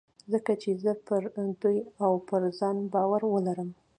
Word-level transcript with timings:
ځکه 0.33 0.51
چې 0.61 0.69
زه 0.83 0.91
به 0.97 1.01
پر 1.07 1.23
دوی 1.61 1.77
او 2.05 2.13
پر 2.27 2.41
ځان 2.59 2.77
باور 2.93 3.21
ولرم. 3.27 3.69